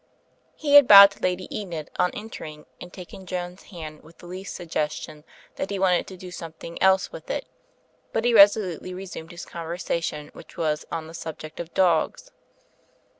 ''He 0.55 0.73
had 0.73 0.87
bowed 0.87 1.11
to 1.11 1.19
Lady 1.19 1.47
Enid 1.55 1.91
on 1.99 2.09
entering 2.15 2.65
and 2.81 2.91
taken 2.91 3.27
Joan's 3.27 3.61
hand 3.69 4.01
with 4.01 4.17
the 4.17 4.25
least 4.25 4.55
suggestion 4.55 5.23
that 5.57 5.69
he 5.69 5.77
wanted 5.77 6.07
to 6.07 6.17
do 6.17 6.31
something 6.31 6.81
else 6.81 7.11
with 7.11 7.29
it; 7.29 7.45
but 8.11 8.25
he 8.25 8.33
resolutely 8.33 8.95
re 8.95 9.05
sumed 9.05 9.29
his 9.29 9.45
conversation, 9.45 10.31
which 10.33 10.57
was 10.57 10.87
on 10.91 11.05
the 11.05 11.13
subject 11.13 11.59
of 11.59 11.75
dogs. 11.75 12.31